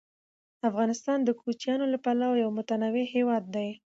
افغانستان 0.69 1.17
د 1.23 1.29
کوچیانو 1.41 1.85
له 1.93 1.97
پلوه 2.03 2.35
یو 2.43 2.49
متنوع 2.57 3.05
هېواد 3.15 3.43
دی. 3.55 3.69